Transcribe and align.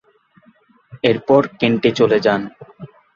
এরপর 1.03 1.41
কেন্টে 1.59 1.89
চলে 1.99 2.17
যান। 2.25 2.41